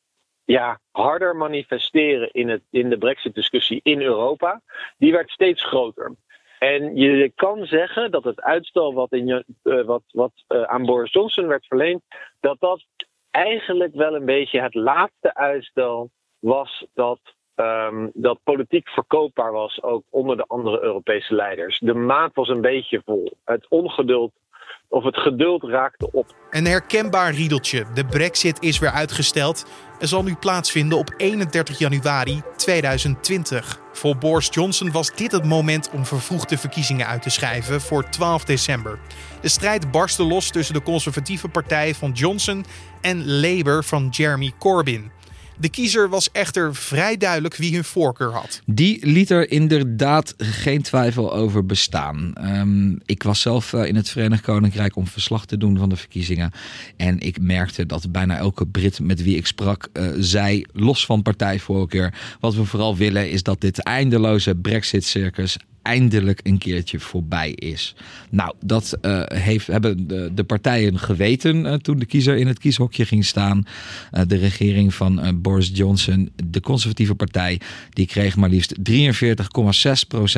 [0.45, 4.61] ja, harder manifesteren in, het, in de Brexit-discussie in Europa,
[4.99, 6.15] die werd steeds groter.
[6.59, 11.47] En je kan zeggen dat het uitstel wat, in, uh, wat, wat aan Boris Johnson
[11.47, 12.03] werd verleend,
[12.41, 12.85] dat dat
[13.31, 17.21] eigenlijk wel een beetje het laatste uitstel was dat
[17.57, 21.79] um, dat politiek verkoopbaar was, ook onder de andere Europese leiders.
[21.79, 23.33] De maat was een beetje vol.
[23.45, 24.33] Het ongeduld
[24.89, 26.35] of het geduld raakte op.
[26.51, 27.85] Een herkenbaar riedeltje.
[27.95, 29.67] De brexit is weer uitgesteld
[29.99, 33.81] en zal nu plaatsvinden op 31 januari 2020.
[33.93, 38.45] Voor Boris Johnson was dit het moment om vervroegde verkiezingen uit te schrijven voor 12
[38.45, 38.99] december.
[39.41, 42.65] De strijd barstte los tussen de conservatieve partij van Johnson
[43.01, 45.13] en Labour van Jeremy Corbyn.
[45.57, 48.61] De kiezer was echter vrij duidelijk wie hun voorkeur had.
[48.67, 52.33] Die liet er inderdaad geen twijfel over bestaan.
[52.35, 55.97] Ehm, ik was zelf eh, in het Verenigd Koninkrijk om verslag te doen van de
[55.97, 56.51] verkiezingen.
[56.97, 61.23] En ik merkte dat bijna elke Brit met wie ik sprak uh, zei, los van
[61.23, 67.95] partijvoorkeur, wat we vooral willen is dat dit eindeloze Brexit-circus eindelijk een keertje voorbij is.
[68.31, 72.59] Nou, dat uh, heeft, hebben de, de, partijen geweten uh, toen de kiezer in het
[72.59, 73.67] kieshokje ging staan.
[74.13, 77.61] Uh, de regering van Boris Johnson, de conservatieve partij,
[77.91, 78.91] die kreeg maar liefst 43,6%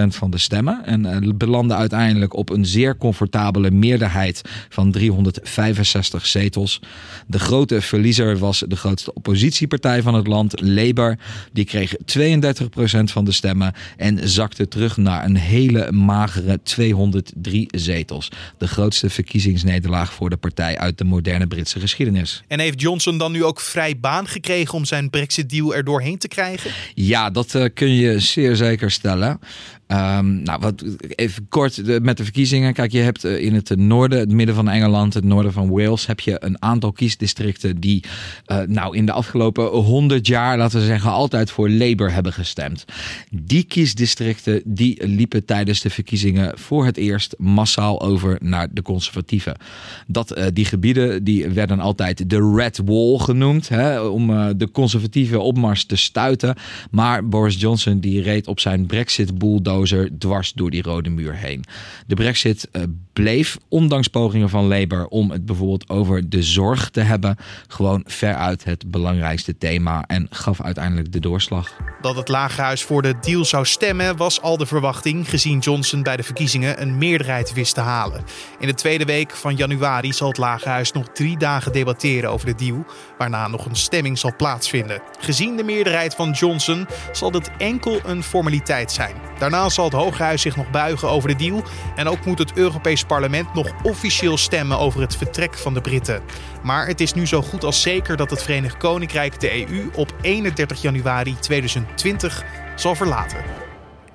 [0.08, 0.84] van de stemmen.
[0.84, 6.80] En belandde uiteindelijk op een zeer comfortabele meerderheid van 365 zetels.
[7.26, 11.18] De grote verliezer was de grootste oppositiepartij van het land, Labour.
[11.52, 11.98] Die kreeg 32%
[13.04, 18.28] van de stemmen en zakte terug naar een hele magere 203 zetels.
[18.58, 22.42] De grootste verkiezingsnederlaag voor de partij uit de moderne Britse geschiedenis.
[22.48, 26.28] En heeft Johnson dan nu ook vrij baan gekregen om zijn Brexit-deal er doorheen te
[26.28, 26.70] krijgen?
[26.94, 29.40] Ja, dat uh, kun je zeer zeker stellen.
[29.88, 30.84] Um, nou, wat,
[31.14, 32.72] even kort met de verkiezingen.
[32.72, 36.20] Kijk, je hebt in het noorden, het midden van Engeland, het noorden van Wales, heb
[36.20, 38.04] je een aantal kiesdistricten die
[38.46, 42.84] uh, nou in de afgelopen 100 jaar, laten we zeggen, altijd voor Labour hebben gestemd.
[43.30, 49.56] Die kiesdistricten die liepen tijdens de verkiezingen voor het eerst massaal over naar de conservatieven.
[50.06, 55.38] Dat, die gebieden die werden altijd de Red Wall genoemd, hè, om uh, de conservatieve
[55.40, 56.54] opmars te stuiten.
[56.90, 58.86] Maar Boris Johnson die reed op zijn
[59.76, 61.64] Brexit-bulldozer dwars door die rode muur heen.
[62.06, 67.00] De brexit uh, bleef, ondanks pogingen van Labour om het bijvoorbeeld over de zorg te
[67.00, 71.72] hebben, gewoon veruit het belangrijkste thema en gaf uiteindelijk de doorslag.
[72.00, 76.16] Dat het Lagerhuis voor de deal zou stemmen was al de verwachting, gezien Johnson bij
[76.16, 78.24] de verkiezingen een meerderheid wist te halen.
[78.58, 82.54] In de tweede week van januari zal het Lagerhuis nog drie dagen debatteren over de
[82.54, 82.84] deal,
[83.18, 85.02] waarna nog een stemming zal plaatsvinden.
[85.18, 89.14] Gezien de meerderheid van Johnson zal dit enkel een formaliteit zijn.
[89.38, 91.62] Daarna zal het Hooghuis zich nog buigen over de deal
[91.96, 96.22] en ook moet het Europees parlement nog officieel stemmen over het vertrek van de Britten.
[96.62, 100.14] Maar het is nu zo goed als zeker dat het Verenigd Koninkrijk de EU op
[100.20, 102.44] 31 januari 2020
[102.76, 103.44] zal verlaten.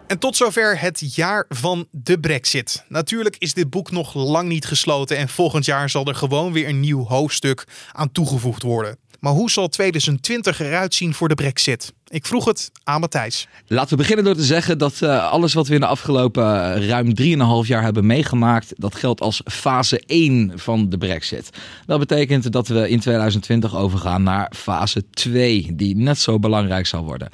[0.07, 2.85] En tot zover het jaar van de Brexit.
[2.87, 6.67] Natuurlijk is dit boek nog lang niet gesloten en volgend jaar zal er gewoon weer
[6.67, 8.97] een nieuw hoofdstuk aan toegevoegd worden.
[9.19, 11.93] Maar hoe zal 2020 eruit zien voor de Brexit?
[12.11, 13.47] Ik vroeg het aan Matthijs.
[13.67, 16.87] Laten we beginnen door te zeggen dat uh, alles wat we in de afgelopen uh,
[16.87, 17.13] ruim
[17.63, 21.49] 3,5 jaar hebben meegemaakt, dat geldt als fase 1 van de Brexit.
[21.85, 27.03] Dat betekent dat we in 2020 overgaan naar fase 2, die net zo belangrijk zal
[27.03, 27.29] worden.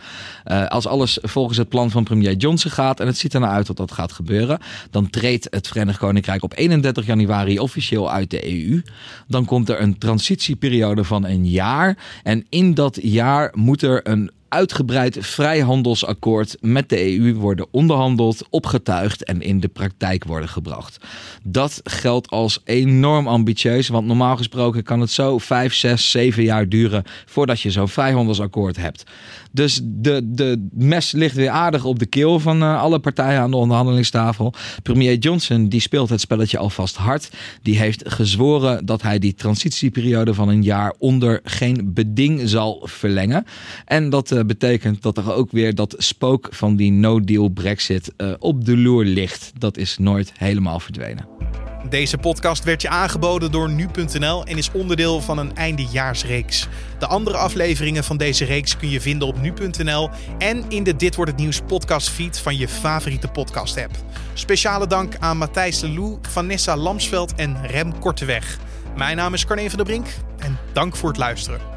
[0.45, 3.53] Uh, als alles volgens het plan van premier Johnson gaat, en het ziet er nou
[3.53, 4.59] uit dat dat gaat gebeuren,
[4.91, 8.81] dan treedt het Verenigd Koninkrijk op 31 januari officieel uit de EU.
[9.27, 11.97] Dan komt er een transitieperiode van een jaar.
[12.23, 19.23] En in dat jaar moet er een uitgebreid vrijhandelsakkoord met de EU worden onderhandeld, opgetuigd
[19.23, 20.97] en in de praktijk worden gebracht.
[21.43, 26.69] Dat geldt als enorm ambitieus, want normaal gesproken kan het zo 5, 6, 7 jaar
[26.69, 29.03] duren voordat je zo'n vrijhandelsakkoord hebt.
[29.57, 33.51] Dus de, de mes ligt weer aardig op de keel van uh, alle partijen aan
[33.51, 34.53] de onderhandelingstafel.
[34.83, 37.29] Premier Johnson die speelt het spelletje alvast hard.
[37.61, 43.45] Die heeft gezworen dat hij die transitieperiode van een jaar onder geen beding zal verlengen.
[43.85, 48.33] En dat uh, betekent dat er ook weer dat spook van die no-deal Brexit uh,
[48.39, 49.51] op de loer ligt.
[49.57, 51.27] Dat is nooit helemaal verdwenen.
[51.89, 56.67] Deze podcast werd je aangeboden door nu.nl en is onderdeel van een eindejaarsreeks.
[56.99, 61.15] De andere afleveringen van deze reeks kun je vinden op nu.nl en in de Dit
[61.15, 63.95] wordt het nieuws podcast feed van je favoriete podcast app.
[64.33, 68.57] Speciale dank aan Matthijs Lou, Vanessa Lamsveld en Rem Korteweg.
[68.95, 71.76] Mijn naam is Carne van der Brink en dank voor het luisteren.